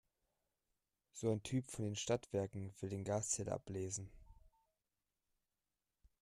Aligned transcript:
So 1.11 1.31
ein 1.31 1.43
Typ 1.43 1.67
von 1.69 1.85
den 1.85 1.95
Stadtwerken 1.95 2.73
will 2.79 2.89
den 2.89 3.03
Gaszähler 3.03 3.53
ablesen. 3.53 4.09